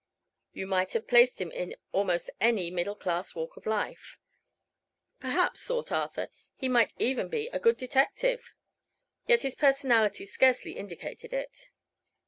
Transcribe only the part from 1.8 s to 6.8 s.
almost any middle class walk in life. Perhaps, thought Arthur, he